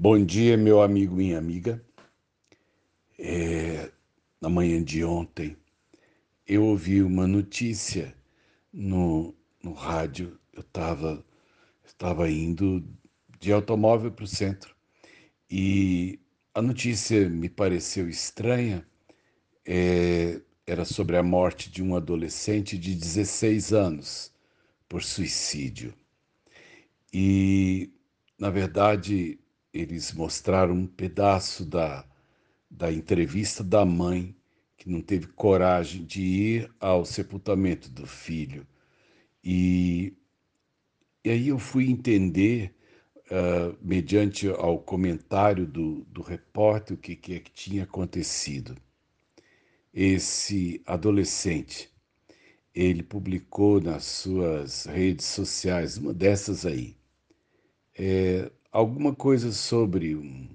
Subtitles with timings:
[0.00, 1.84] Bom dia, meu amigo, minha amiga.
[3.18, 3.90] É,
[4.40, 5.56] na manhã de ontem,
[6.46, 8.14] eu ouvi uma notícia
[8.72, 10.38] no, no rádio.
[10.52, 11.26] Eu estava
[11.84, 12.88] estava indo
[13.40, 14.72] de automóvel para o centro
[15.50, 16.20] e
[16.54, 18.86] a notícia me pareceu estranha.
[19.66, 24.32] É, era sobre a morte de um adolescente de 16 anos
[24.88, 25.92] por suicídio.
[27.12, 27.92] E,
[28.38, 29.40] na verdade,
[29.72, 32.04] eles mostraram um pedaço da,
[32.70, 34.34] da entrevista da mãe,
[34.76, 38.66] que não teve coragem de ir ao sepultamento do filho.
[39.42, 40.14] E,
[41.24, 42.74] e aí eu fui entender,
[43.26, 48.76] uh, mediante ao comentário do, do repórter, o que, que, é que tinha acontecido.
[49.92, 51.90] Esse adolescente,
[52.74, 56.96] ele publicou nas suas redes sociais, uma dessas aí,
[57.98, 60.48] é, alguma coisa sobre um,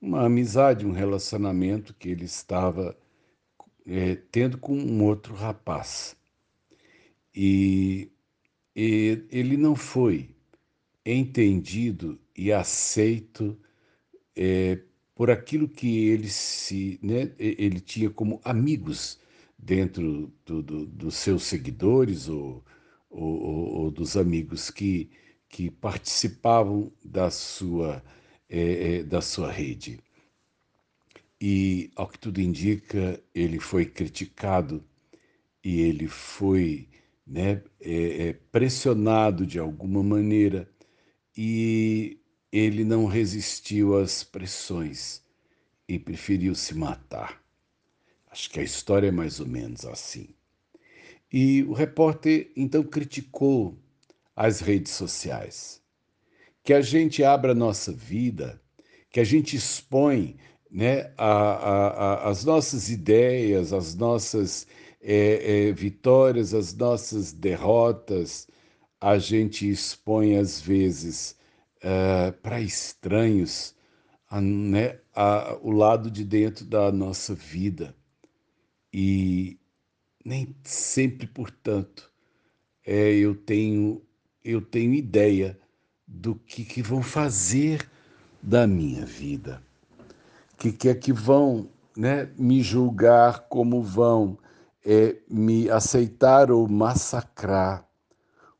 [0.00, 2.96] uma amizade, um relacionamento que ele estava
[3.86, 6.16] é, tendo com um outro rapaz.
[7.34, 8.10] E,
[8.74, 10.30] e ele não foi
[11.04, 13.56] entendido e aceito
[14.34, 14.80] é,
[15.14, 19.18] por aquilo que ele se né, ele tinha como amigos
[19.58, 22.64] dentro do, do, dos seus seguidores ou,
[23.08, 25.08] ou, ou, dos amigos que
[25.48, 28.02] que participavam da sua,
[28.48, 30.00] é, da sua rede.
[31.40, 34.82] E, ao que tudo indica, ele foi criticado
[35.62, 36.88] e ele foi
[37.26, 40.70] né, é, é, pressionado de alguma maneira
[41.36, 45.22] e ele não resistiu às pressões
[45.88, 47.42] e preferiu se matar.
[48.30, 50.28] Acho que a história é mais ou menos assim.
[51.32, 53.78] E o repórter então criticou
[54.36, 55.82] as redes sociais.
[56.62, 58.60] Que a gente abra a nossa vida,
[59.10, 60.36] que a gente expõe
[60.70, 64.66] né, a, a, a, as nossas ideias, as nossas
[65.00, 68.46] é, é, vitórias, as nossas derrotas,
[69.00, 71.36] a gente expõe às vezes
[71.80, 73.74] é, para estranhos
[74.32, 74.98] né,
[75.62, 77.94] o lado de dentro da nossa vida.
[78.92, 79.58] E
[80.24, 82.10] nem sempre, portanto,
[82.84, 84.02] é, eu tenho
[84.46, 85.58] eu tenho ideia
[86.06, 87.90] do que, que vão fazer
[88.40, 89.60] da minha vida,
[90.56, 94.38] que que é que vão né, me julgar, como vão
[94.84, 97.84] é, me aceitar ou massacrar,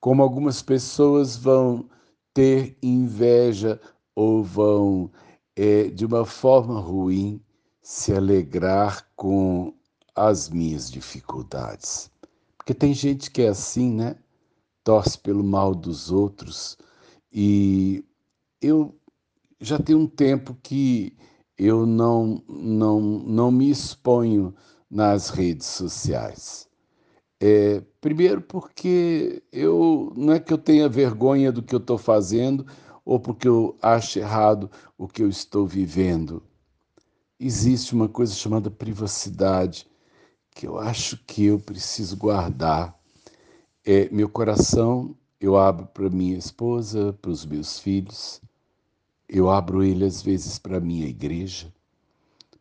[0.00, 1.88] como algumas pessoas vão
[2.32, 3.78] ter inveja
[4.14, 5.10] ou vão,
[5.54, 7.42] é, de uma forma ruim,
[7.82, 9.74] se alegrar com
[10.14, 12.10] as minhas dificuldades.
[12.56, 14.16] Porque tem gente que é assim, né?
[14.84, 16.76] Torce pelo mal dos outros.
[17.32, 18.04] E
[18.60, 18.94] eu
[19.60, 21.16] já tenho um tempo que
[21.58, 24.54] eu não, não, não me exponho
[24.90, 26.68] nas redes sociais.
[27.40, 32.64] É, primeiro porque eu não é que eu tenha vergonha do que eu estou fazendo
[33.04, 36.42] ou porque eu acho errado o que eu estou vivendo.
[37.38, 39.86] Existe uma coisa chamada privacidade
[40.54, 42.96] que eu acho que eu preciso guardar
[43.84, 48.40] é, meu coração eu abro para minha esposa, para os meus filhos,
[49.28, 51.70] eu abro ele às vezes para minha igreja,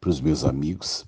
[0.00, 1.04] para os meus amigos.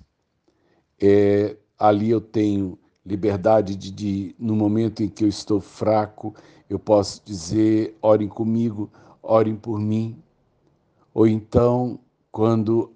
[0.99, 6.35] É, ali eu tenho liberdade de, de, no momento em que eu estou fraco,
[6.69, 8.89] eu posso dizer: orem comigo,
[9.23, 10.21] orem por mim.
[11.13, 11.99] Ou então,
[12.31, 12.91] quando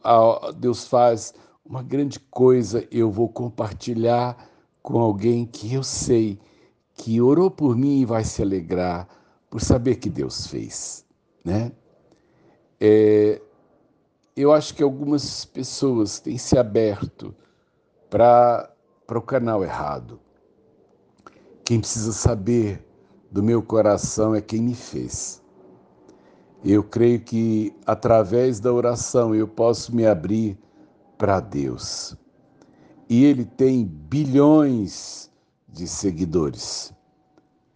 [0.57, 1.33] Deus faz
[1.65, 4.49] uma grande coisa, eu vou compartilhar
[4.81, 6.37] com alguém que eu sei
[6.95, 9.07] que orou por mim e vai se alegrar
[9.50, 11.06] por saber que Deus fez,
[11.44, 11.72] né?
[12.79, 13.41] É,
[14.35, 17.34] eu acho que algumas pessoas têm se aberto
[18.09, 18.69] para
[19.09, 20.19] o canal errado.
[21.63, 22.85] Quem precisa saber
[23.31, 25.41] do meu coração é quem me fez.
[26.63, 30.58] Eu creio que através da oração eu posso me abrir
[31.17, 32.16] para Deus.
[33.09, 35.31] E Ele tem bilhões
[35.67, 36.94] de seguidores.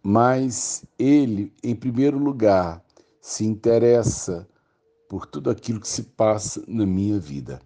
[0.01, 2.84] Mas ele, em primeiro lugar,
[3.22, 4.48] se interessa
[5.07, 7.62] por tudo aquilo que se passa na minha vida.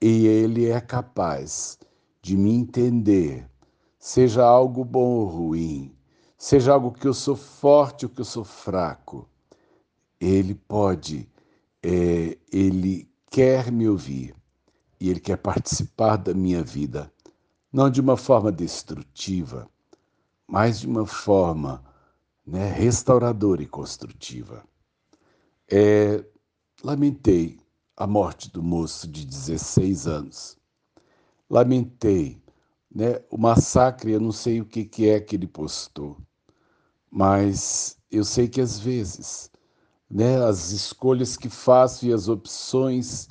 [0.00, 1.78] E ele é capaz
[2.20, 3.48] de me entender,
[3.98, 5.94] seja algo bom ou ruim,
[6.36, 9.28] seja algo que eu sou forte ou que eu sou fraco.
[10.20, 11.28] Ele pode,
[11.82, 14.34] é, ele quer me ouvir
[15.00, 17.12] e ele quer participar da minha vida
[17.72, 19.66] não de uma forma destrutiva,
[20.46, 21.82] mas de uma forma
[22.46, 24.64] né, restauradora e construtiva.
[25.70, 26.24] É,
[26.82, 27.58] lamentei
[27.96, 30.58] a morte do moço de 16 anos.
[31.48, 32.42] Lamentei
[32.94, 36.18] né, o massacre, eu não sei o que, que é que ele postou,
[37.10, 39.50] mas eu sei que às vezes
[40.10, 43.28] né, as escolhas que faço e as opções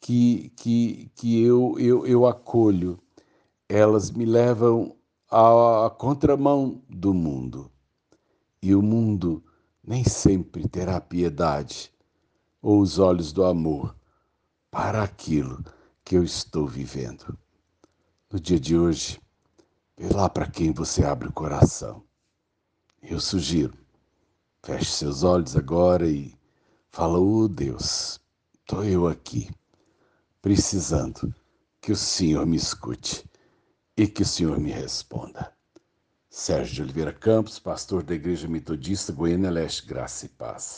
[0.00, 2.98] que, que, que eu, eu, eu acolho,
[3.68, 4.96] elas me levam
[5.30, 7.70] à, contramão do mundo.
[8.62, 9.44] E o mundo
[9.82, 11.92] nem sempre terá piedade
[12.62, 13.94] ou os olhos do amor
[14.70, 15.62] para aquilo
[16.04, 17.38] que eu estou vivendo.
[18.30, 19.20] No dia de hoje,
[19.96, 22.02] vê lá para quem você abre o coração.
[23.02, 23.74] Eu sugiro,
[24.64, 26.34] feche seus olhos agora e
[26.90, 28.20] fala: Oh Deus,
[28.60, 29.50] estou eu aqui,
[30.40, 31.34] precisando
[31.80, 33.24] que o Senhor me escute
[33.96, 35.52] e que o Senhor me responda.
[36.28, 40.72] Sérgio de Oliveira Campos, pastor da Igreja Metodista Goiânia Leste, Graça e Paz.